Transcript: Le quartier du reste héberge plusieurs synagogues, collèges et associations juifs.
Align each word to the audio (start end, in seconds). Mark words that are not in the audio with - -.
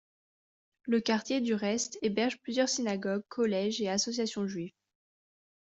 Le 0.87 0.99
quartier 0.99 1.41
du 1.41 1.53
reste 1.53 1.99
héberge 2.01 2.39
plusieurs 2.41 2.69
synagogues, 2.69 3.21
collèges 3.29 3.81
et 3.81 3.87
associations 3.89 4.47
juifs. 4.47 4.73